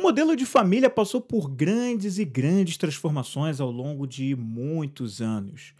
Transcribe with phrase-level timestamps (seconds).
[0.00, 5.74] O modelo de família passou por grandes e grandes transformações ao longo de muitos anos.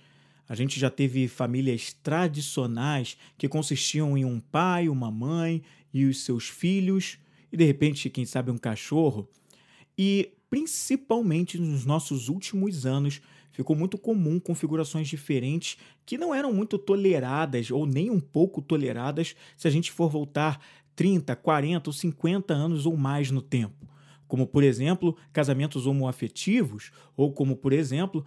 [0.46, 6.22] A gente já teve famílias tradicionais que consistiam em um pai, uma mãe e os
[6.22, 7.16] seus filhos,
[7.50, 9.26] e de repente, quem sabe, um cachorro.
[9.96, 16.76] E principalmente nos nossos últimos anos, ficou muito comum configurações diferentes que não eram muito
[16.76, 20.60] toleradas ou nem um pouco toleradas se a gente for voltar
[20.94, 23.88] 30, 40 ou 50 anos ou mais no tempo
[24.30, 28.24] como por exemplo casamentos homoafetivos, ou como por exemplo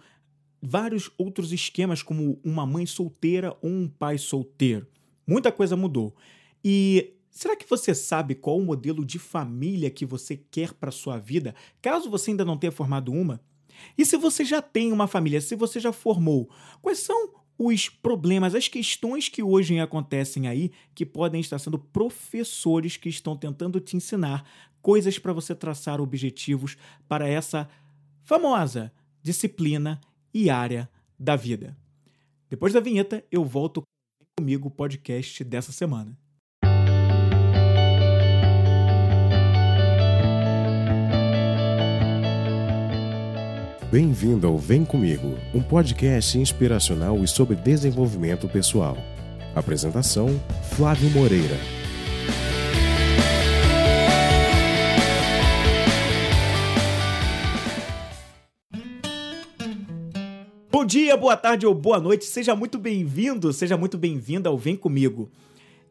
[0.62, 4.86] vários outros esquemas, como uma mãe solteira ou um pai solteiro.
[5.26, 6.14] Muita coisa mudou.
[6.62, 11.18] E será que você sabe qual o modelo de família que você quer para sua
[11.18, 13.40] vida, caso você ainda não tenha formado uma?
[13.96, 16.50] E se você já tem uma família, se você já formou,
[16.82, 22.96] quais são os problemas, as questões que hoje acontecem aí, que podem estar sendo professores
[22.96, 24.44] que estão tentando te ensinar
[24.82, 26.76] coisas para você traçar objetivos
[27.08, 27.68] para essa
[28.22, 30.00] famosa disciplina
[30.32, 31.76] e área da vida.
[32.50, 33.82] Depois da vinheta, eu volto
[34.36, 36.23] comigo o podcast dessa semana.
[43.94, 48.98] Bem-vindo ao Vem Comigo, um podcast inspiracional e sobre desenvolvimento pessoal.
[49.54, 50.30] Apresentação:
[50.72, 51.56] Flávio Moreira.
[60.72, 64.74] Bom dia, boa tarde ou boa noite, seja muito bem-vindo, seja muito bem-vinda ao Vem
[64.74, 65.30] Comigo.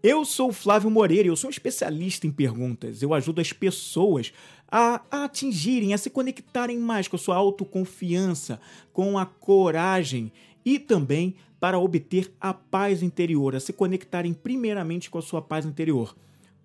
[0.04, 3.02] Eu sou o Flávio Moreira eu sou um especialista em perguntas.
[3.02, 4.34] Eu ajudo as pessoas
[4.76, 8.60] a, atingirem, a se conectarem mais com a sua autoconfiança,
[8.92, 10.32] com a coragem
[10.66, 15.64] e também para obter a paz interior, a se conectarem primeiramente com a sua paz
[15.64, 16.16] interior.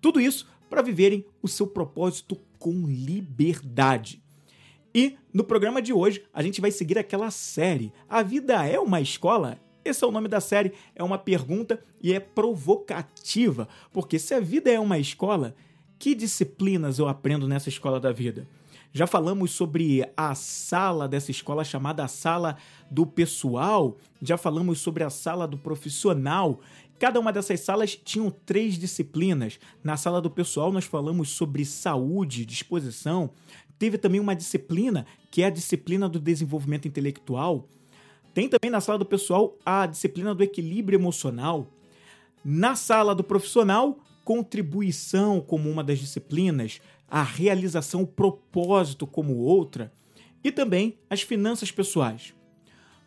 [0.01, 4.19] Tudo isso para viverem o seu propósito com liberdade.
[4.93, 8.99] E no programa de hoje a gente vai seguir aquela série A Vida é uma
[8.99, 9.59] Escola?
[9.85, 14.39] Esse é o nome da série, é uma pergunta e é provocativa, porque se a
[14.39, 15.55] vida é uma escola,
[15.99, 18.47] que disciplinas eu aprendo nessa escola da vida?
[18.91, 22.57] Já falamos sobre a sala dessa escola chamada sala
[22.89, 26.59] do pessoal, já falamos sobre a sala do profissional.
[26.97, 29.59] Cada uma dessas salas tinham três disciplinas.
[29.83, 33.29] Na sala do pessoal, nós falamos sobre saúde, disposição,
[33.77, 37.67] teve também uma disciplina, que é a disciplina do desenvolvimento intelectual.
[38.33, 41.67] Tem também na sala do pessoal a disciplina do equilíbrio emocional.
[42.43, 43.99] Na sala do profissional,
[44.29, 49.91] contribuição como uma das disciplinas, a realização, o propósito como outra,
[50.43, 52.35] e também as finanças pessoais.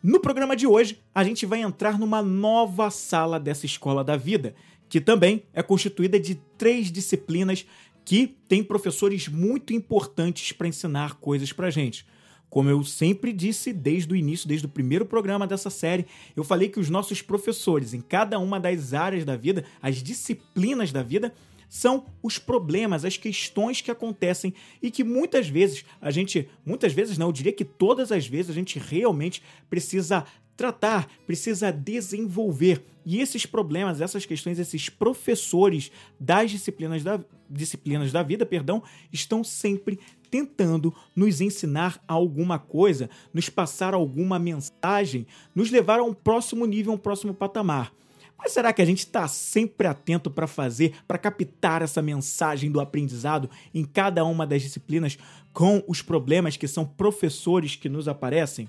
[0.03, 4.53] No programa de hoje, a gente vai entrar numa nova sala dessa escola da vida,
[4.89, 7.65] que também é constituída de três disciplinas
[8.03, 12.05] que tem professores muito importantes para ensinar coisas para gente.
[12.53, 16.05] Como eu sempre disse desde o início, desde o primeiro programa dessa série,
[16.35, 20.91] eu falei que os nossos professores, em cada uma das áreas da vida, as disciplinas
[20.91, 21.33] da vida,
[21.67, 24.53] são os problemas, as questões que acontecem
[24.83, 28.51] e que muitas vezes a gente, muitas vezes não, eu diria que todas as vezes
[28.51, 30.23] a gente realmente precisa
[30.55, 32.83] tratar, precisa desenvolver.
[33.03, 39.43] E esses problemas, essas questões, esses professores das disciplinas da, disciplinas da vida, perdão, estão
[39.43, 39.99] sempre
[40.33, 46.91] tentando nos ensinar alguma coisa, nos passar alguma mensagem, nos levar a um próximo nível,
[46.91, 47.93] um próximo patamar.
[48.35, 52.81] Mas será que a gente está sempre atento para fazer, para captar essa mensagem do
[52.81, 55.19] aprendizado em cada uma das disciplinas
[55.53, 58.67] com os problemas que são professores que nos aparecem?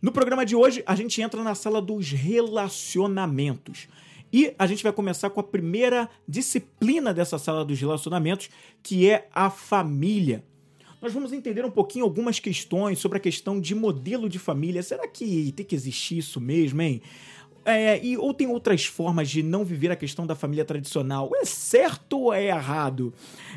[0.00, 3.88] No programa de hoje, a gente entra na sala dos relacionamentos.
[4.32, 8.48] E a gente vai começar com a primeira disciplina dessa sala dos relacionamentos,
[8.80, 10.44] que é a família.
[11.04, 14.82] Nós vamos entender um pouquinho algumas questões sobre a questão de modelo de família.
[14.82, 17.02] Será que tem que existir isso mesmo, hein?
[17.62, 21.30] É, e, ou tem outras formas de não viver a questão da família tradicional?
[21.34, 23.12] É certo ou é errado?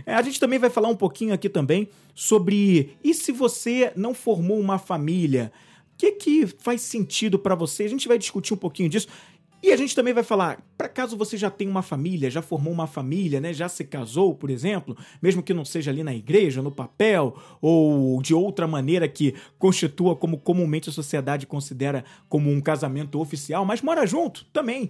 [0.06, 4.14] É, a gente também vai falar um pouquinho aqui também sobre e se você não
[4.14, 5.50] formou uma família?
[5.98, 7.84] que, que faz sentido para você?
[7.84, 9.08] A gente vai discutir um pouquinho disso.
[9.64, 12.88] E a gente também vai falar, caso você já tenha uma família, já formou uma
[12.88, 16.72] família, né, já se casou, por exemplo, mesmo que não seja ali na igreja, no
[16.72, 23.20] papel, ou de outra maneira que constitua como comumente a sociedade considera como um casamento
[23.20, 24.90] oficial, mas mora junto também,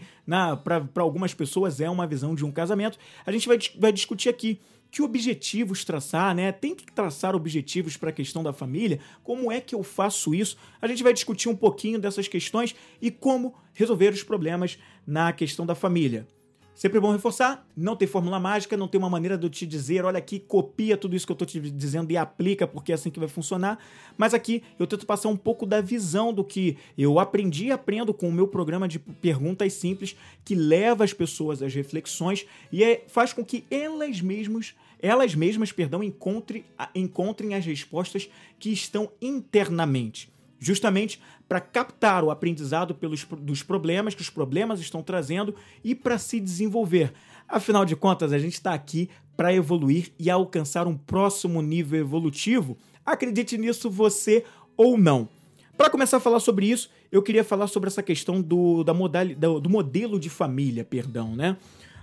[0.63, 2.97] para algumas pessoas é uma visão de um casamento.
[3.25, 4.59] A gente vai, vai discutir aqui
[4.91, 6.51] que objetivos traçar, né?
[6.51, 8.99] Tem que traçar objetivos para a questão da família.
[9.23, 10.57] Como é que eu faço isso?
[10.81, 15.65] A gente vai discutir um pouquinho dessas questões e como resolver os problemas na questão
[15.65, 16.27] da família.
[16.77, 20.05] Sempre bom reforçar, não tem fórmula mágica, não tem uma maneira de eu te dizer,
[20.05, 23.09] olha aqui, copia tudo isso que eu estou te dizendo e aplica, porque é assim
[23.09, 23.79] que vai funcionar.
[24.15, 28.13] Mas aqui eu tento passar um pouco da visão do que eu aprendi e aprendo
[28.13, 30.15] com o meu programa de perguntas simples,
[30.45, 35.71] que leva as pessoas às reflexões e é, faz com que elas mesmas, elas mesmas,
[35.71, 38.29] perdão, encontrem as respostas
[38.59, 40.29] que estão internamente
[40.59, 46.17] justamente para captar o aprendizado pelos, dos problemas que os problemas estão trazendo e para
[46.17, 47.13] se desenvolver.
[47.47, 52.77] Afinal de contas, a gente está aqui para evoluir e alcançar um próximo nível evolutivo.
[53.05, 54.43] Acredite nisso você
[54.75, 55.29] ou não.
[55.77, 59.27] Para começar a falar sobre isso, eu queria falar sobre essa questão do, da modal,
[59.27, 61.55] do, do modelo de família, perdão, né?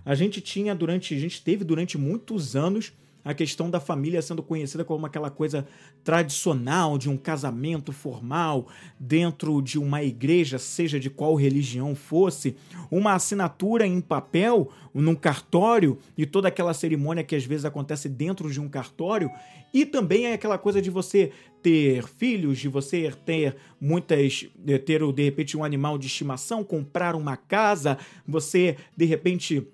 [0.05, 2.93] A gente tinha durante, a gente teve durante muitos anos
[3.25, 5.67] a questão da família sendo conhecida como aquela coisa
[6.03, 8.69] tradicional de um casamento formal
[9.01, 12.57] dentro de uma igreja, seja de qual religião fosse,
[12.91, 18.51] uma assinatura em papel num cartório e toda aquela cerimônia que às vezes acontece dentro
[18.51, 19.31] de um cartório,
[19.73, 24.47] e também é aquela coisa de você ter filhos, de você ter muitas,
[24.85, 27.99] ter de repente um animal de estimação, comprar uma casa,
[28.29, 29.67] você de repente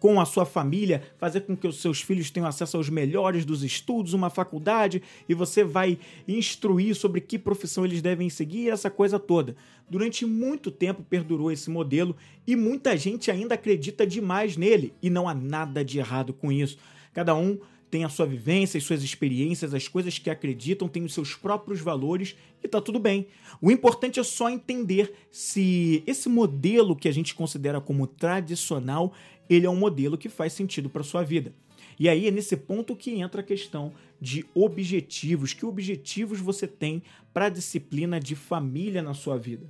[0.00, 3.62] com a sua família, fazer com que os seus filhos tenham acesso aos melhores dos
[3.62, 9.18] estudos, uma faculdade, e você vai instruir sobre que profissão eles devem seguir, essa coisa
[9.18, 9.54] toda.
[9.88, 12.16] Durante muito tempo perdurou esse modelo
[12.46, 16.78] e muita gente ainda acredita demais nele, e não há nada de errado com isso.
[17.12, 17.58] Cada um
[17.90, 21.80] tem a sua vivência, as suas experiências, as coisas que acreditam, tem os seus próprios
[21.80, 23.26] valores e tá tudo bem.
[23.60, 29.12] O importante é só entender se esse modelo que a gente considera como tradicional,
[29.48, 31.52] ele é um modelo que faz sentido para sua vida.
[31.98, 35.52] E aí é nesse ponto que entra a questão de objetivos.
[35.52, 37.02] Que objetivos você tem
[37.32, 39.68] para a disciplina de família na sua vida?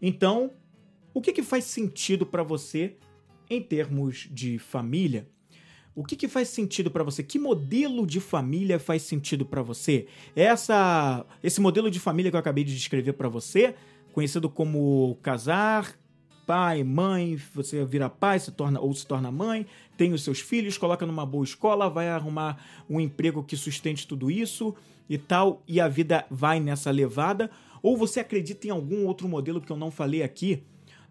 [0.00, 0.52] Então,
[1.12, 2.96] o que, que faz sentido para você
[3.50, 5.28] em termos de família?
[5.98, 7.24] O que, que faz sentido para você?
[7.24, 10.06] Que modelo de família faz sentido para você?
[10.36, 13.74] Essa, esse modelo de família que eu acabei de descrever para você,
[14.12, 15.98] conhecido como casar,
[16.46, 19.66] pai, mãe, você vira pai, se torna ou se torna mãe,
[19.96, 24.30] tem os seus filhos, coloca numa boa escola, vai arrumar um emprego que sustente tudo
[24.30, 24.76] isso
[25.10, 27.50] e tal, e a vida vai nessa levada,
[27.82, 30.62] ou você acredita em algum outro modelo que eu não falei aqui?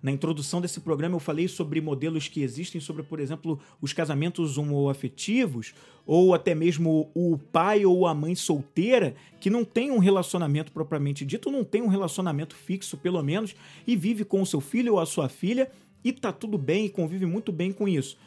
[0.01, 4.57] Na introdução desse programa eu falei sobre modelos que existem sobre, por exemplo, os casamentos
[4.57, 5.73] homoafetivos
[6.05, 11.25] ou até mesmo o pai ou a mãe solteira que não tem um relacionamento propriamente
[11.25, 13.55] dito, não tem um relacionamento fixo pelo menos
[13.88, 15.69] e vive com o seu filho ou a sua filha
[16.03, 18.17] e tá tudo bem e convive muito bem com isso.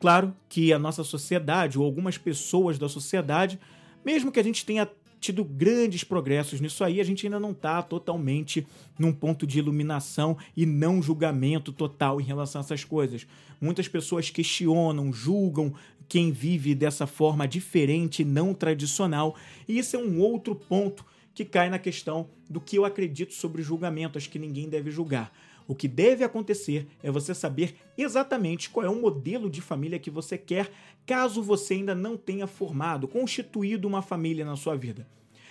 [0.00, 3.58] Claro que a nossa sociedade ou algumas pessoas da sociedade,
[4.04, 4.88] mesmo que a gente tenha
[5.24, 8.66] tido grandes progressos nisso aí, a gente ainda não está totalmente
[8.98, 13.26] num ponto de iluminação e não julgamento total em relação a essas coisas.
[13.58, 15.72] Muitas pessoas questionam, julgam
[16.06, 19.34] quem vive dessa forma diferente, não tradicional,
[19.66, 21.04] e isso é um outro ponto
[21.34, 25.32] que cai na questão do que eu acredito sobre julgamento, acho que ninguém deve julgar.
[25.66, 30.10] O que deve acontecer é você saber exatamente qual é o modelo de família que
[30.10, 30.70] você quer,
[31.06, 35.06] caso você ainda não tenha formado, constituído uma família na sua vida.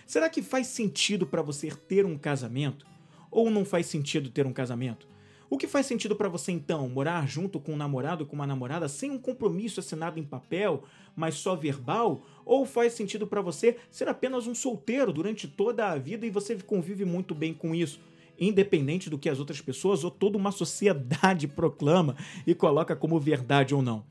[0.05, 2.85] Será que faz sentido para você ter um casamento?
[3.31, 5.07] Ou não faz sentido ter um casamento?
[5.49, 6.87] O que faz sentido para você então?
[6.89, 10.83] Morar junto com um namorado com uma namorada sem um compromisso assinado em papel,
[11.15, 12.25] mas só verbal?
[12.45, 16.55] Ou faz sentido para você ser apenas um solteiro durante toda a vida e você
[16.55, 17.99] convive muito bem com isso?
[18.39, 23.73] Independente do que as outras pessoas ou toda uma sociedade proclama e coloca como verdade
[23.73, 24.03] ou não.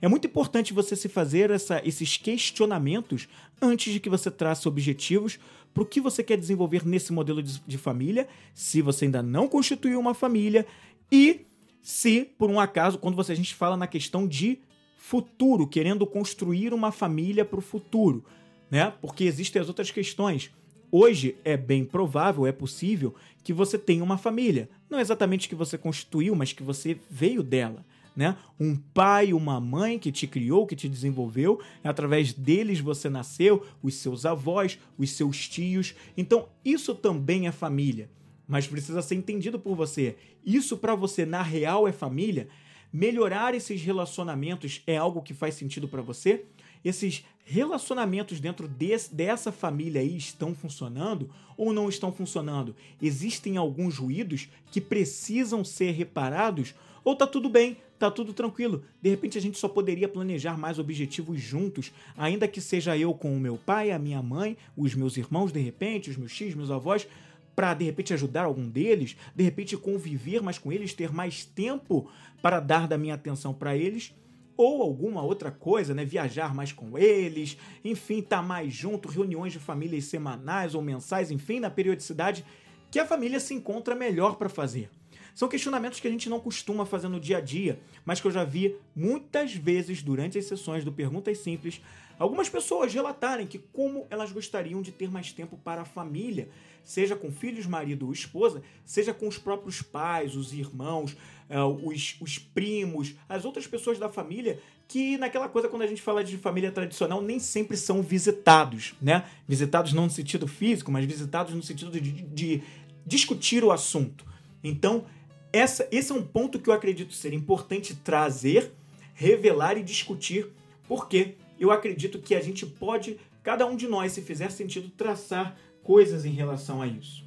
[0.00, 3.28] É muito importante você se fazer essa, esses questionamentos
[3.60, 5.38] antes de que você trace objetivos
[5.72, 9.48] para o que você quer desenvolver nesse modelo de, de família, se você ainda não
[9.48, 10.66] constituiu uma família
[11.10, 11.46] e
[11.82, 14.58] se, por um acaso, quando você, a gente fala na questão de
[14.98, 18.24] futuro, querendo construir uma família para o futuro,
[18.68, 18.92] né?
[19.00, 20.50] Porque existem as outras questões.
[20.90, 24.68] Hoje é bem provável, é possível que você tenha uma família.
[24.88, 27.84] Não exatamente que você constituiu, mas que você veio dela.
[28.14, 28.34] Né?
[28.58, 33.94] Um pai, uma mãe que te criou, que te desenvolveu, através deles você nasceu, os
[33.96, 35.94] seus avós, os seus tios.
[36.16, 38.08] Então, isso também é família,
[38.48, 40.16] mas precisa ser entendido por você.
[40.44, 42.48] Isso para você na real é família?
[42.90, 46.46] Melhorar esses relacionamentos é algo que faz sentido para você?
[46.86, 52.74] Esses relacionamentos dentro desse, dessa família aí estão funcionando ou não estão funcionando?
[53.00, 56.74] Existem alguns ruídos que precisam ser reparados
[57.04, 58.82] ou tá tudo bem, tá tudo tranquilo?
[59.00, 63.36] De repente a gente só poderia planejar mais objetivos juntos, ainda que seja eu com
[63.36, 66.70] o meu pai, a minha mãe, os meus irmãos, de repente, os meus tios, meus
[66.70, 67.06] avós,
[67.54, 72.10] para de repente ajudar algum deles, de repente conviver mais com eles, ter mais tempo
[72.42, 74.12] para dar da minha atenção para eles,
[74.56, 76.04] ou alguma outra coisa, né?
[76.04, 81.30] Viajar mais com eles, enfim, estar tá mais junto, reuniões de famílias semanais ou mensais,
[81.30, 82.44] enfim, na periodicidade
[82.90, 84.88] que a família se encontra melhor para fazer.
[85.34, 88.30] São questionamentos que a gente não costuma fazer no dia a dia, mas que eu
[88.30, 91.82] já vi muitas vezes durante as sessões do Perguntas Simples
[92.18, 96.48] algumas pessoas relatarem que como elas gostariam de ter mais tempo para a família,
[96.82, 101.14] seja com filhos, marido ou esposa, seja com os próprios pais, os irmãos,
[101.48, 106.22] os, os primos, as outras pessoas da família que naquela coisa quando a gente fala
[106.22, 109.24] de família tradicional nem sempre são visitados, né?
[109.46, 112.62] Visitados não no sentido físico, mas visitados no sentido de, de, de
[113.04, 114.24] discutir o assunto.
[114.62, 115.04] Então,
[115.52, 118.72] essa, esse é um ponto que eu acredito ser importante trazer,
[119.14, 120.48] revelar e discutir,
[120.86, 125.56] porque eu acredito que a gente pode, cada um de nós, se fizer sentido, traçar
[125.82, 127.25] coisas em relação a isso.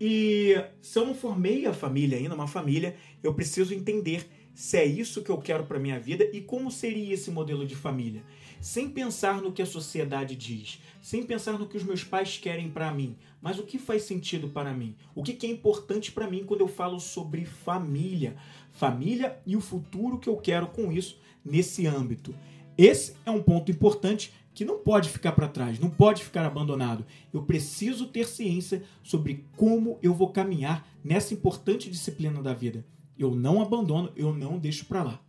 [0.00, 4.84] E se eu não formei a família ainda, uma família, eu preciso entender se é
[4.84, 8.24] isso que eu quero para minha vida e como seria esse modelo de família.
[8.60, 12.68] Sem pensar no que a sociedade diz, sem pensar no que os meus pais querem
[12.68, 16.42] para mim, mas o que faz sentido para mim, o que é importante para mim
[16.44, 18.36] quando eu falo sobre família,
[18.72, 22.34] família e o futuro que eu quero com isso nesse âmbito.
[22.76, 27.06] Esse é um ponto importante que não pode ficar para trás, não pode ficar abandonado.
[27.32, 32.84] Eu preciso ter ciência sobre como eu vou caminhar nessa importante disciplina da vida.
[33.16, 35.20] Eu não abandono, eu não deixo para lá.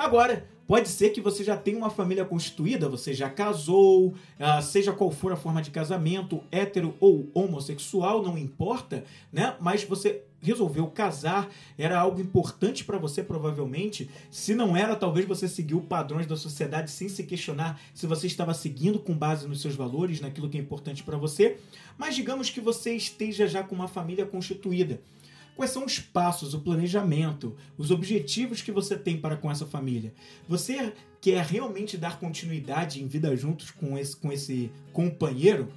[0.00, 4.92] Agora, Pode ser que você já tenha uma família constituída, você já casou, ah, seja
[4.92, 9.02] qual for a forma de casamento, hétero ou homossexual, não importa,
[9.32, 9.56] né?
[9.58, 14.08] Mas você resolveu casar, era algo importante para você provavelmente.
[14.30, 18.54] Se não era, talvez você seguiu padrões da sociedade sem se questionar se você estava
[18.54, 21.58] seguindo com base nos seus valores, naquilo que é importante para você.
[21.98, 25.00] Mas digamos que você esteja já com uma família constituída.
[25.60, 30.14] Quais são os passos, o planejamento, os objetivos que você tem para com essa família?
[30.48, 35.68] Você quer realmente dar continuidade em vida juntos com esse, com esse companheiro?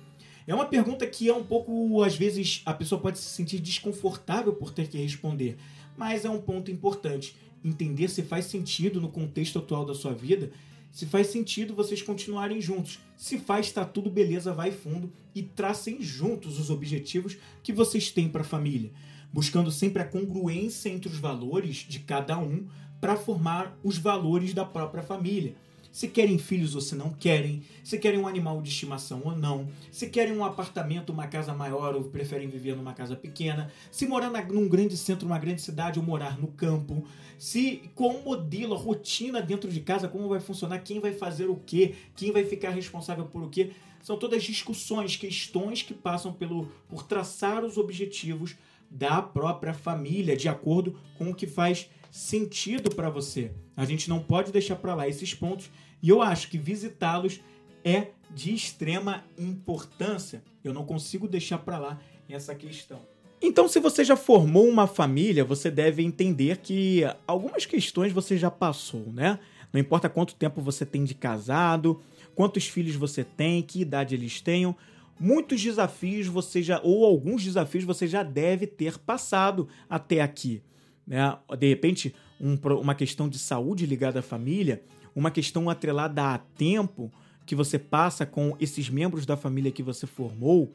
[0.48, 4.54] É uma pergunta que é um pouco, às vezes, a pessoa pode se sentir desconfortável
[4.54, 5.58] por ter que responder,
[5.98, 7.36] mas é um ponto importante.
[7.62, 10.50] Entender se faz sentido no contexto atual da sua vida,
[10.94, 13.00] se faz sentido vocês continuarem juntos.
[13.18, 18.30] Se faz, está tudo beleza, vai fundo e tracem juntos os objetivos que vocês têm
[18.30, 18.94] para a família
[19.34, 22.68] buscando sempre a congruência entre os valores de cada um
[23.02, 25.56] para formar os valores da própria família.
[25.92, 29.68] Se querem filhos ou se não querem, se querem um animal de estimação ou não,
[29.92, 34.32] se querem um apartamento, uma casa maior ou preferem viver numa casa pequena, se morar
[34.32, 37.06] na, num grande centro, numa grande cidade ou morar no campo,
[37.38, 41.48] se com o modelo, a rotina dentro de casa, como vai funcionar, quem vai fazer
[41.48, 43.72] o quê, quem vai ficar responsável por o quê.
[44.02, 48.56] São todas discussões, questões que passam pelo, por traçar os objetivos
[48.94, 53.52] da própria família, de acordo com o que faz sentido para você.
[53.76, 55.72] A gente não pode deixar para lá esses pontos
[56.02, 57.42] e eu acho que visitá-los
[57.84, 60.44] é de extrema importância.
[60.64, 63.02] Eu não consigo deixar para lá essa questão.
[63.42, 68.50] Então, se você já formou uma família, você deve entender que algumas questões você já
[68.50, 69.40] passou, né?
[69.74, 72.00] Não importa quanto tempo você tem de casado,
[72.36, 74.76] quantos filhos você tem, que idade eles tenham,
[75.20, 80.62] muitos desafios você já, ou alguns desafios você já deve ter passado até aqui.
[81.06, 81.38] Né?
[81.58, 84.84] De repente, um, uma questão de saúde ligada à família,
[85.16, 87.12] uma questão atrelada a tempo
[87.46, 90.74] que você passa com esses membros da família que você formou,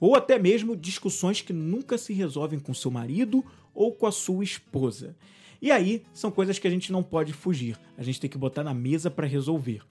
[0.00, 3.44] ou até mesmo discussões que nunca se resolvem com seu marido
[3.74, 5.16] ou com a sua esposa.
[5.60, 8.62] E aí são coisas que a gente não pode fugir, a gente tem que botar
[8.62, 9.82] na mesa para resolver.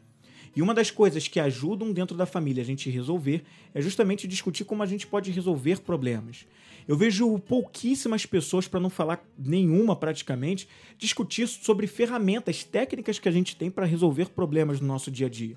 [0.58, 3.44] E uma das coisas que ajudam dentro da família a gente resolver
[3.76, 6.48] é justamente discutir como a gente pode resolver problemas.
[6.88, 13.32] Eu vejo pouquíssimas pessoas, para não falar nenhuma praticamente, discutir sobre ferramentas técnicas que a
[13.32, 15.56] gente tem para resolver problemas no nosso dia a dia.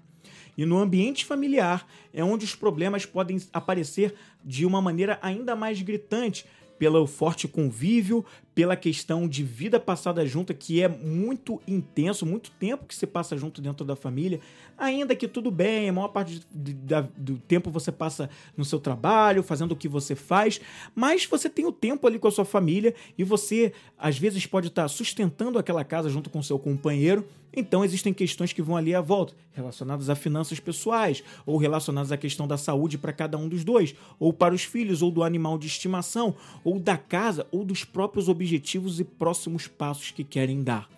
[0.54, 4.14] E no ambiente familiar é onde os problemas podem aparecer
[4.44, 6.44] de uma maneira ainda mais gritante,
[6.80, 12.86] pelo forte convívio, pela questão de vida passada junta, que é muito intenso, muito tempo
[12.86, 14.40] que se passa junto dentro da família.
[14.78, 19.72] Ainda que tudo bem, a maior parte do tempo você passa no seu trabalho, fazendo
[19.72, 20.58] o que você faz,
[20.94, 24.68] mas você tem o tempo ali com a sua família e você, às vezes, pode
[24.68, 27.28] estar sustentando aquela casa junto com seu companheiro.
[27.54, 32.16] Então, existem questões que vão ali à volta, relacionadas a finanças pessoais, ou relacionadas à
[32.16, 35.58] questão da saúde para cada um dos dois, ou para os filhos, ou do animal
[35.58, 40.88] de estimação, ou da casa, ou dos próprios objetivos e próximos passos que querem dar.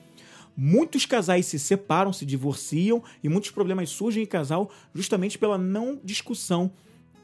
[0.54, 5.98] Muitos casais se separam, se divorciam e muitos problemas surgem em casal justamente pela não
[6.04, 6.70] discussão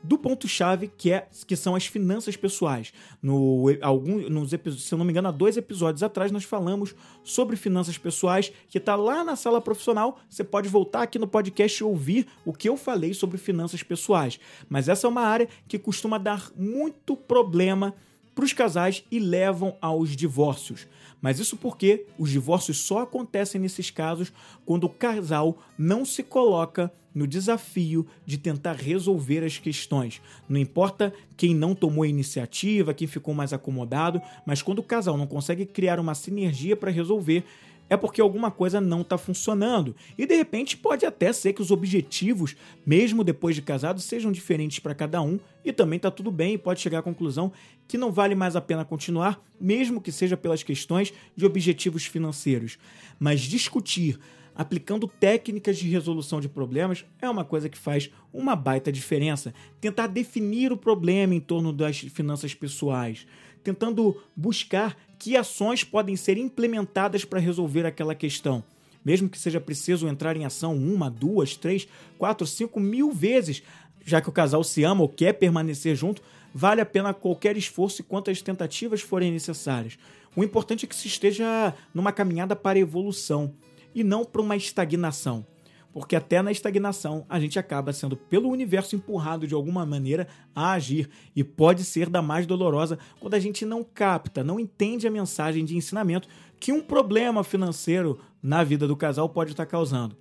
[0.02, 2.92] do ponto-chave que, é, que são as finanças pessoais.
[3.22, 7.56] No, algum, nos se eu não me engano, há dois episódios atrás nós falamos sobre
[7.56, 10.18] finanças pessoais, que está lá na sala profissional.
[10.28, 14.38] Você pode voltar aqui no podcast e ouvir o que eu falei sobre finanças pessoais.
[14.68, 17.94] Mas essa é uma área que costuma dar muito problema
[18.34, 20.86] para os casais e levam aos divórcios.
[21.20, 24.32] Mas isso porque os divórcios só acontecem nesses casos
[24.64, 30.22] quando o casal não se coloca no desafio de tentar resolver as questões.
[30.48, 35.16] Não importa quem não tomou a iniciativa, quem ficou mais acomodado, mas quando o casal
[35.16, 37.44] não consegue criar uma sinergia para resolver,
[37.90, 39.96] é porque alguma coisa não está funcionando.
[40.16, 42.54] E de repente pode até ser que os objetivos,
[42.86, 46.58] mesmo depois de casado, sejam diferentes para cada um e também está tudo bem e
[46.58, 47.50] pode chegar à conclusão
[47.88, 52.78] que não vale mais a pena continuar, mesmo que seja pelas questões de objetivos financeiros.
[53.18, 54.20] Mas discutir
[54.58, 59.54] aplicando técnicas de resolução de problemas é uma coisa que faz uma baita diferença.
[59.80, 63.24] Tentar definir o problema em torno das finanças pessoais,
[63.62, 68.64] tentando buscar que ações podem ser implementadas para resolver aquela questão.
[69.04, 71.86] Mesmo que seja preciso entrar em ação uma, duas, três,
[72.18, 73.62] quatro, cinco mil vezes,
[74.04, 76.20] já que o casal se ama ou quer permanecer junto,
[76.52, 79.96] vale a pena qualquer esforço e quantas tentativas forem necessárias.
[80.34, 83.54] O importante é que se esteja numa caminhada para evolução
[83.98, 85.44] e não para uma estagnação.
[85.92, 90.72] Porque até na estagnação a gente acaba sendo pelo universo empurrado de alguma maneira a
[90.72, 95.10] agir e pode ser da mais dolorosa quando a gente não capta, não entende a
[95.10, 96.28] mensagem de ensinamento
[96.60, 100.16] que um problema financeiro na vida do casal pode estar causando.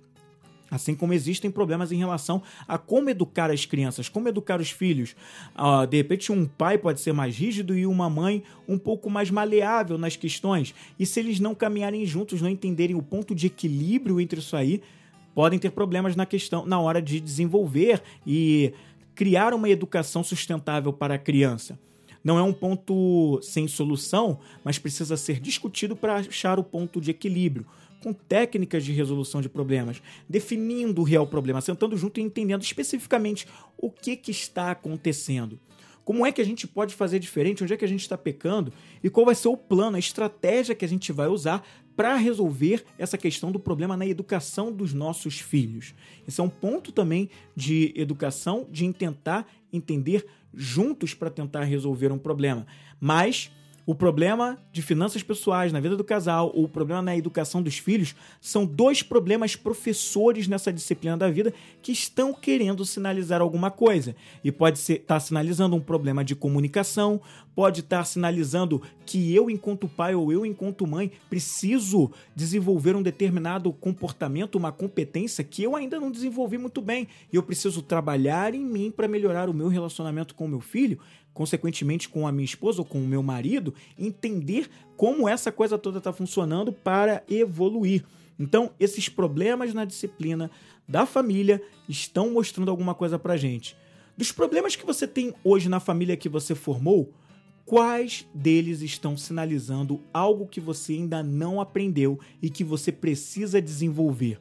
[0.70, 5.16] Assim como existem problemas em relação a como educar as crianças, como educar os filhos.
[5.56, 9.30] Uh, de repente, um pai pode ser mais rígido e uma mãe um pouco mais
[9.30, 10.74] maleável nas questões.
[10.98, 14.82] E se eles não caminharem juntos, não entenderem o ponto de equilíbrio entre isso aí,
[15.34, 18.74] podem ter problemas na questão na hora de desenvolver e
[19.14, 21.78] criar uma educação sustentável para a criança.
[22.22, 27.10] Não é um ponto sem solução, mas precisa ser discutido para achar o ponto de
[27.10, 27.64] equilíbrio
[28.02, 33.46] com técnicas de resolução de problemas, definindo o real problema, sentando junto e entendendo especificamente
[33.76, 35.58] o que, que está acontecendo.
[36.08, 37.62] Como é que a gente pode fazer diferente?
[37.62, 38.72] Onde é que a gente está pecando?
[39.04, 41.62] E qual vai ser o plano, a estratégia que a gente vai usar
[41.94, 45.94] para resolver essa questão do problema na educação dos nossos filhos?
[46.26, 52.18] Esse é um ponto também de educação, de tentar entender juntos para tentar resolver um
[52.18, 52.66] problema.
[52.98, 53.50] Mas
[53.88, 57.78] o problema de finanças pessoais na vida do casal ou o problema na educação dos
[57.78, 64.14] filhos são dois problemas professores nessa disciplina da vida que estão querendo sinalizar alguma coisa.
[64.44, 67.18] E pode estar tá sinalizando um problema de comunicação,
[67.54, 73.02] pode estar tá sinalizando que eu, enquanto pai ou eu, enquanto mãe, preciso desenvolver um
[73.02, 77.08] determinado comportamento, uma competência que eu ainda não desenvolvi muito bem.
[77.32, 80.98] E eu preciso trabalhar em mim para melhorar o meu relacionamento com o meu filho
[81.38, 85.98] consequentemente com a minha esposa ou com o meu marido, entender como essa coisa toda
[85.98, 88.04] está funcionando para evoluir.
[88.36, 90.50] Então, esses problemas na disciplina
[90.88, 93.76] da família estão mostrando alguma coisa para gente.
[94.16, 97.14] Dos problemas que você tem hoje na família que você formou,
[97.64, 104.40] quais deles estão sinalizando algo que você ainda não aprendeu e que você precisa desenvolver?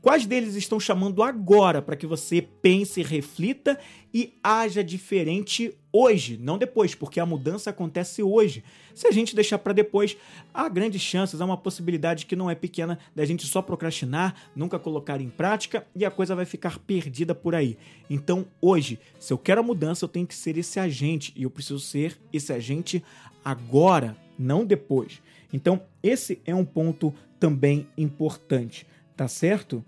[0.00, 3.76] Quais deles estão chamando agora para que você pense, reflita
[4.14, 8.64] e haja diferente hoje, não depois, porque a mudança acontece hoje.
[8.94, 10.16] Se a gente deixar para depois,
[10.52, 14.78] há grandes chances, há uma possibilidade que não é pequena da gente só procrastinar, nunca
[14.78, 17.78] colocar em prática e a coisa vai ficar perdida por aí.
[18.10, 21.50] Então, hoje, se eu quero a mudança, eu tenho que ser esse agente e eu
[21.50, 23.02] preciso ser esse agente
[23.44, 25.22] agora, não depois.
[25.52, 29.84] Então, esse é um ponto também importante, tá certo?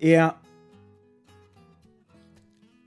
[0.00, 0.34] é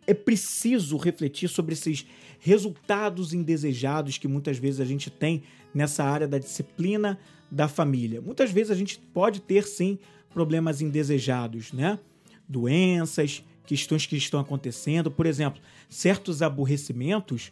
[0.07, 2.05] é preciso refletir sobre esses
[2.39, 5.43] resultados indesejados que muitas vezes a gente tem
[5.73, 7.19] nessa área da disciplina
[7.51, 8.21] da família.
[8.21, 9.99] Muitas vezes a gente pode ter sim
[10.33, 11.99] problemas indesejados, né?
[12.47, 17.51] Doenças, questões que estão acontecendo, por exemplo, certos aborrecimentos,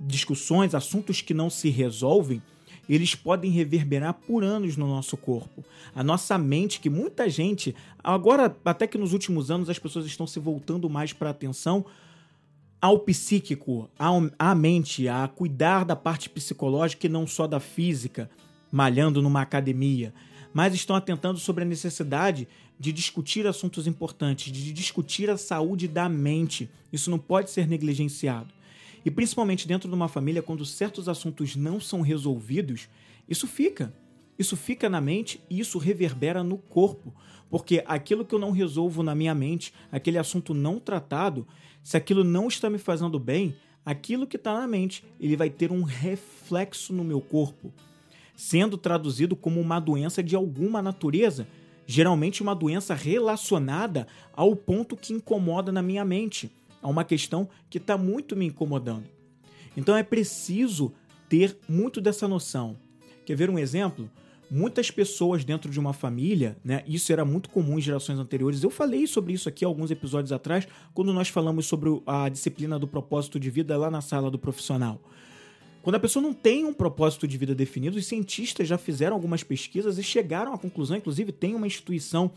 [0.00, 2.42] discussões, assuntos que não se resolvem
[2.94, 5.64] eles podem reverberar por anos no nosso corpo.
[5.94, 10.26] A nossa mente, que muita gente, agora até que nos últimos anos as pessoas estão
[10.26, 11.84] se voltando mais para a atenção
[12.80, 13.90] ao psíquico,
[14.38, 18.30] à mente, a cuidar da parte psicológica e não só da física,
[18.72, 20.14] malhando numa academia,
[20.52, 22.48] mas estão atentando sobre a necessidade
[22.78, 26.70] de discutir assuntos importantes, de discutir a saúde da mente.
[26.90, 28.48] Isso não pode ser negligenciado.
[29.04, 32.88] E principalmente dentro de uma família, quando certos assuntos não são resolvidos,
[33.28, 33.92] isso fica.
[34.38, 37.14] isso fica na mente e isso reverbera no corpo.
[37.50, 41.46] Porque aquilo que eu não resolvo na minha mente, aquele assunto não tratado,
[41.82, 45.72] se aquilo não está me fazendo bem, aquilo que está na mente, ele vai ter
[45.72, 47.72] um reflexo no meu corpo,
[48.34, 51.46] sendo traduzido como uma doença de alguma natureza,
[51.86, 56.50] geralmente uma doença relacionada ao ponto que incomoda na minha mente,
[56.82, 59.04] a uma questão que está muito me incomodando.
[59.76, 60.92] Então é preciso
[61.28, 62.76] ter muito dessa noção.
[63.24, 64.10] Quer ver um exemplo?
[64.50, 66.82] Muitas pessoas dentro de uma família, né?
[66.86, 68.64] Isso era muito comum em gerações anteriores.
[68.64, 72.88] Eu falei sobre isso aqui alguns episódios atrás, quando nós falamos sobre a disciplina do
[72.88, 75.00] propósito de vida lá na sala do profissional.
[75.82, 79.42] Quando a pessoa não tem um propósito de vida definido, os cientistas já fizeram algumas
[79.42, 82.30] pesquisas e chegaram à conclusão, inclusive tem uma instituição,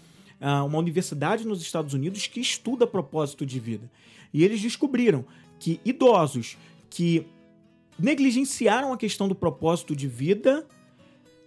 [0.66, 3.90] uma universidade nos Estados Unidos que estuda propósito de vida.
[4.34, 5.26] E eles descobriram
[5.60, 6.58] que idosos
[6.90, 7.26] que
[7.98, 10.66] negligenciaram a questão do propósito de vida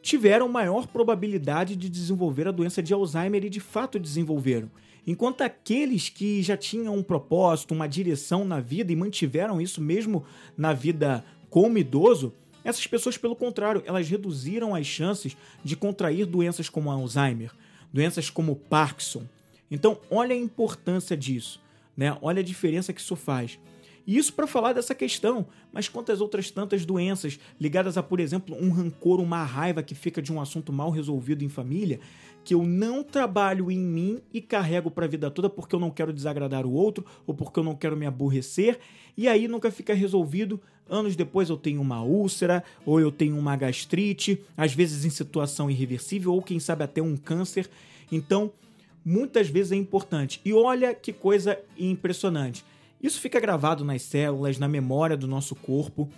[0.00, 4.70] tiveram maior probabilidade de desenvolver a doença de Alzheimer e de fato desenvolveram.
[5.06, 10.24] Enquanto aqueles que já tinham um propósito, uma direção na vida e mantiveram isso mesmo
[10.56, 12.32] na vida como idoso,
[12.64, 17.52] essas pessoas, pelo contrário, elas reduziram as chances de contrair doenças como Alzheimer,
[17.96, 19.22] doenças como Parkinson.
[19.70, 21.58] Então, olha a importância disso,
[21.96, 22.16] né?
[22.20, 23.58] Olha a diferença que isso faz.
[24.06, 28.54] E isso para falar dessa questão, mas quantas outras tantas doenças ligadas a, por exemplo,
[28.54, 31.98] um rancor, uma raiva que fica de um assunto mal resolvido em família,
[32.44, 35.90] que eu não trabalho em mim e carrego para a vida toda porque eu não
[35.90, 38.78] quero desagradar o outro ou porque eu não quero me aborrecer,
[39.16, 40.60] e aí nunca fica resolvido.
[40.88, 45.70] Anos depois eu tenho uma úlcera, ou eu tenho uma gastrite, às vezes em situação
[45.70, 47.68] irreversível, ou quem sabe até um câncer.
[48.10, 48.52] Então,
[49.04, 50.40] muitas vezes é importante.
[50.44, 52.64] E olha que coisa impressionante.
[53.02, 56.08] Isso fica gravado nas células, na memória do nosso corpo.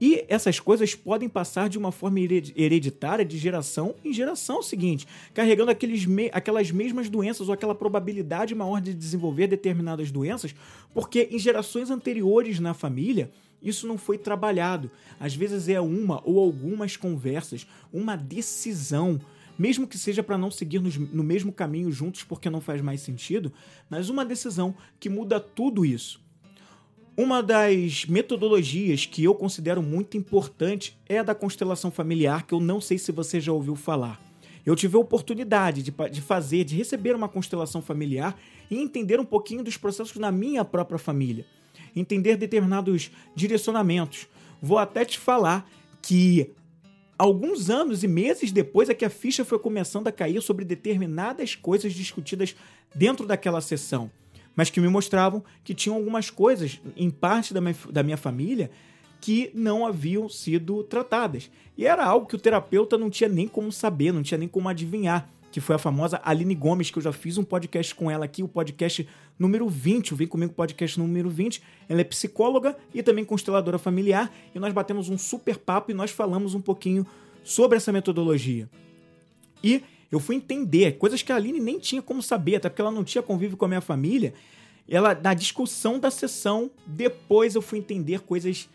[0.00, 5.70] E essas coisas podem passar de uma forma hereditária de geração em geração seguinte, carregando
[5.70, 10.54] aqueles me aquelas mesmas doenças ou aquela probabilidade maior de desenvolver determinadas doenças,
[10.92, 13.30] porque em gerações anteriores na família
[13.62, 14.90] isso não foi trabalhado.
[15.18, 19.20] Às vezes é uma ou algumas conversas, uma decisão,
[19.58, 23.52] mesmo que seja para não seguir no mesmo caminho juntos porque não faz mais sentido,
[23.88, 26.24] mas uma decisão que muda tudo isso.
[27.16, 32.60] Uma das metodologias que eu considero muito importante é a da constelação familiar, que eu
[32.60, 34.20] não sei se você já ouviu falar.
[34.66, 38.36] Eu tive a oportunidade de, de fazer, de receber uma constelação familiar
[38.70, 41.46] e entender um pouquinho dos processos na minha própria família,
[41.96, 44.28] entender determinados direcionamentos.
[44.62, 45.68] Vou até te falar
[46.00, 46.50] que
[47.18, 51.54] alguns anos e meses depois é que a ficha foi começando a cair sobre determinadas
[51.54, 52.54] coisas discutidas
[52.94, 54.10] dentro daquela sessão
[54.56, 58.70] mas que me mostravam que tinham algumas coisas em parte da minha, da minha família
[59.20, 61.50] que não haviam sido tratadas.
[61.76, 64.68] E era algo que o terapeuta não tinha nem como saber, não tinha nem como
[64.68, 65.28] adivinhar.
[65.52, 68.42] Que foi a famosa Aline Gomes, que eu já fiz um podcast com ela aqui,
[68.42, 69.06] o podcast
[69.38, 70.12] número 20.
[70.12, 71.62] O Vem Comigo podcast número 20.
[71.88, 74.32] Ela é psicóloga e também consteladora familiar.
[74.54, 77.06] E nós batemos um super papo e nós falamos um pouquinho
[77.44, 78.68] sobre essa metodologia.
[79.62, 82.90] E eu fui entender coisas que a Aline nem tinha como saber, até porque ela
[82.90, 84.34] não tinha convívio com a minha família.
[84.88, 88.68] Ela, na discussão da sessão, depois eu fui entender coisas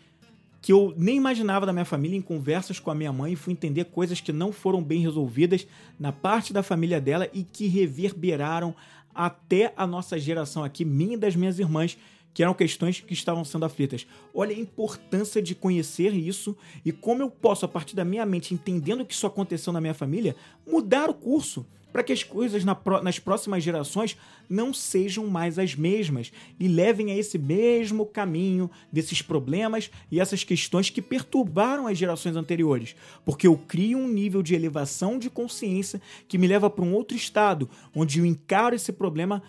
[0.60, 3.86] que eu nem imaginava da minha família em conversas com a minha mãe, fui entender
[3.86, 5.66] coisas que não foram bem resolvidas
[5.98, 8.72] na parte da família dela e que reverberaram
[9.14, 11.96] até a nossa geração aqui, minha e das minhas irmãs,
[12.34, 14.06] que eram questões que estavam sendo aflitas.
[14.34, 18.54] Olha a importância de conhecer isso e como eu posso, a partir da minha mente,
[18.54, 20.34] entendendo que isso aconteceu na minha família,
[20.66, 24.16] mudar o curso para que as coisas na, nas próximas gerações
[24.48, 30.42] não sejam mais as mesmas e levem a esse mesmo caminho desses problemas e essas
[30.44, 32.96] questões que perturbaram as gerações anteriores.
[33.24, 37.16] Porque eu crio um nível de elevação de consciência que me leva para um outro
[37.16, 39.42] estado, onde eu encaro esse problema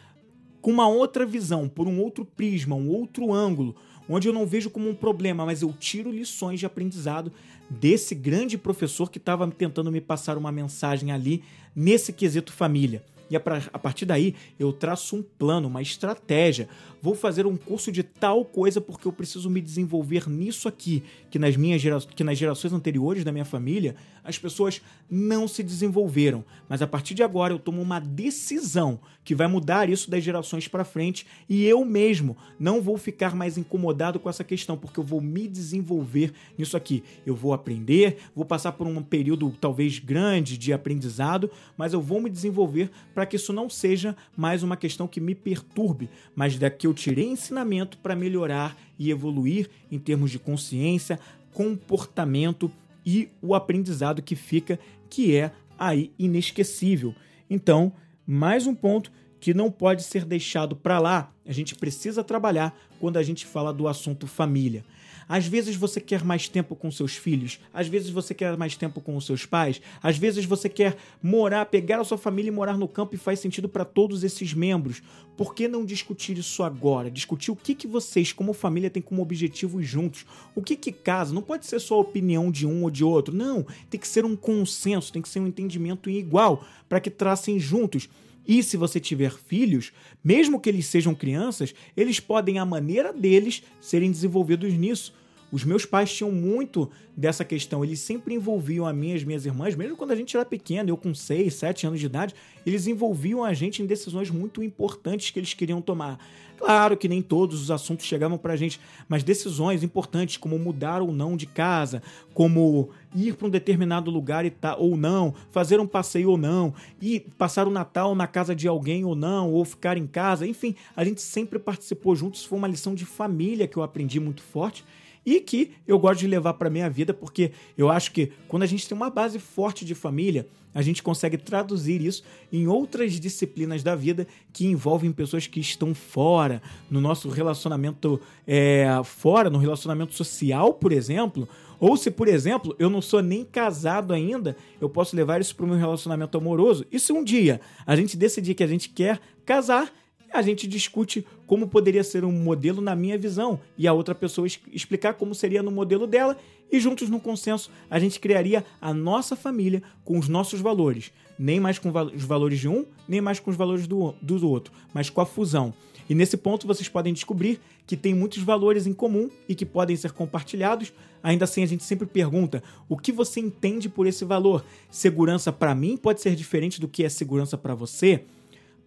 [0.62, 3.76] com uma outra visão, por um outro prisma, um outro ângulo,
[4.08, 7.32] onde eu não vejo como um problema, mas eu tiro lições de aprendizado
[7.70, 11.44] desse grande professor que estava tentando me passar uma mensagem ali
[11.76, 13.04] nesse quesito família.
[13.30, 13.40] E a
[13.80, 16.70] partir daí eu traço um plano, uma estratégia.
[17.04, 21.38] Vou fazer um curso de tal coisa porque eu preciso me desenvolver nisso aqui, que
[21.38, 22.00] nas minhas gera...
[22.00, 26.46] que nas gerações anteriores da minha família as pessoas não se desenvolveram.
[26.70, 30.70] Mas a partir de agora eu tomo uma decisão que vai mudar isso das gerações
[30.70, 35.04] para frente e eu mesmo não vou ficar mais incomodado com essa questão porque eu
[35.04, 37.04] vou me desenvolver nisso aqui.
[37.26, 42.22] Eu vou aprender, vou passar por um período talvez grande de aprendizado, mas eu vou
[42.22, 46.88] me desenvolver para que isso não seja mais uma questão que me perturbe, mas daqui
[46.94, 51.20] eu tirei ensinamento para melhorar e evoluir em termos de consciência,
[51.52, 52.72] comportamento
[53.04, 54.80] e o aprendizado que fica,
[55.10, 57.16] que é aí inesquecível.
[57.50, 57.92] Então,
[58.28, 61.34] mais um ponto que não pode ser deixado para lá.
[61.46, 64.86] A gente precisa trabalhar quando a gente fala do assunto família.
[65.28, 69.02] Às vezes você quer mais tempo com seus filhos, às vezes você quer mais tempo
[69.02, 72.78] com os seus pais, às vezes você quer morar, pegar a sua família e morar
[72.78, 75.02] no campo e faz sentido para todos esses membros.
[75.36, 77.10] Por que não discutir isso agora?
[77.10, 80.26] Discutir o que, que vocês, como família, têm como objetivo juntos.
[80.54, 81.34] O que que casa?
[81.34, 83.36] Não pode ser só a opinião de um ou de outro.
[83.36, 87.60] Não, tem que ser um consenso, tem que ser um entendimento igual para que tracem
[87.60, 88.08] juntos.
[88.48, 89.92] E se você tiver filhos,
[90.24, 95.14] mesmo que eles sejam crianças, eles podem, à maneira deles, serem desenvolvidos nisso.
[95.54, 97.86] Os meus pais tinham muito dessa questão.
[97.86, 100.90] Eles sempre envolviam a mim e as minhas irmãs, mesmo quando a gente era pequeno,
[100.90, 102.34] eu com 6, 7 anos de idade,
[102.66, 106.18] eles envolviam a gente em decisões muito importantes que eles queriam tomar.
[106.58, 111.12] Claro que nem todos os assuntos chegavam pra gente, mas decisões importantes como mudar ou
[111.12, 112.02] não de casa,
[112.34, 116.74] como ir para um determinado lugar e tá, ou não, fazer um passeio ou não,
[117.00, 120.74] e passar o Natal na casa de alguém ou não, ou ficar em casa, enfim,
[120.96, 122.44] a gente sempre participou juntos.
[122.44, 124.84] Foi uma lição de família que eu aprendi muito forte
[125.26, 128.68] e que eu gosto de levar para minha vida, porque eu acho que quando a
[128.68, 133.84] gente tem uma base forte de família, a gente consegue traduzir isso em outras disciplinas
[133.84, 140.14] da vida que envolvem pessoas que estão fora, no nosso relacionamento é, fora, no relacionamento
[140.14, 141.48] social, por exemplo.
[141.80, 145.66] Ou se, por exemplo, eu não sou nem casado ainda, eu posso levar isso para
[145.66, 146.86] o meu relacionamento amoroso.
[146.92, 149.92] E se um dia a gente decidir que a gente quer casar,
[150.32, 154.48] a gente discute como poderia ser um modelo na minha visão e a outra pessoa
[154.48, 156.36] explicar como seria no modelo dela
[156.72, 161.60] e juntos no consenso a gente criaria a nossa família com os nossos valores, nem
[161.60, 165.12] mais com os valores de um, nem mais com os valores do, do outro, mas
[165.12, 165.76] com a fusão.
[166.10, 169.96] E nesse ponto vocês podem descobrir que tem muitos valores em comum e que podem
[169.96, 170.92] ser compartilhados.
[171.22, 174.66] Ainda assim, a gente sempre pergunta: o que você entende por esse valor?
[174.90, 178.24] Segurança para mim pode ser diferente do que é segurança para você?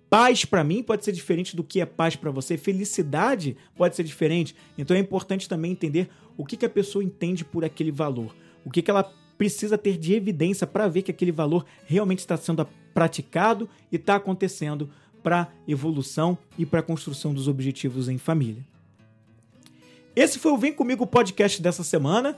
[0.09, 4.05] Paz para mim pode ser diferente do que é paz para você, felicidade pode ser
[4.05, 4.55] diferente.
[4.79, 8.71] Então é importante também entender o que, que a pessoa entende por aquele valor, o
[8.71, 9.03] que, que ela
[9.37, 14.17] precisa ter de evidência para ver que aquele valor realmente está sendo praticado e está
[14.17, 14.89] acontecendo
[15.23, 18.65] para evolução e para a construção dos objetivos em família.
[20.15, 22.37] Esse foi o Vem Comigo podcast dessa semana.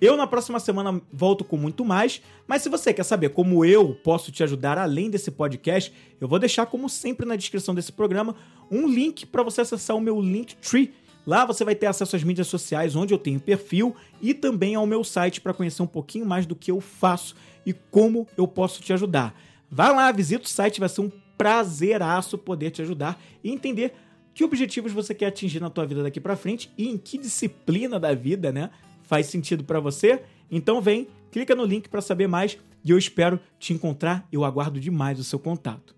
[0.00, 3.94] Eu na próxima semana volto com muito mais, mas se você quer saber como eu
[3.94, 8.36] posso te ajudar além desse podcast, eu vou deixar como sempre na descrição desse programa
[8.70, 10.92] um link para você acessar o meu Linktree.
[11.26, 14.86] Lá você vai ter acesso às mídias sociais onde eu tenho perfil e também ao
[14.86, 18.82] meu site para conhecer um pouquinho mais do que eu faço e como eu posso
[18.82, 19.34] te ajudar.
[19.70, 23.94] Vai lá, visita o site, vai ser um prazeraço poder te ajudar e entender
[24.34, 27.98] que objetivos você quer atingir na tua vida daqui para frente e em que disciplina
[27.98, 28.70] da vida, né,
[29.06, 30.22] Faz sentido para você?
[30.50, 34.26] Então vem, clica no link para saber mais e eu espero te encontrar.
[34.32, 35.94] Eu aguardo demais o seu contato.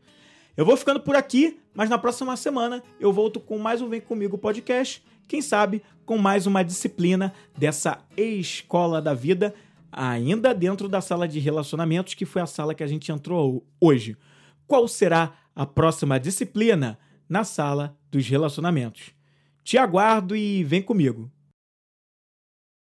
[0.54, 4.00] Eu vou ficando por aqui, mas na próxima semana eu volto com mais um Vem
[4.00, 5.02] Comigo podcast.
[5.26, 9.54] Quem sabe com mais uma disciplina dessa escola da vida,
[9.90, 14.16] ainda dentro da sala de relacionamentos, que foi a sala que a gente entrou hoje.
[14.66, 19.14] Qual será a próxima disciplina na sala dos relacionamentos?
[19.64, 21.30] Te aguardo e vem comigo.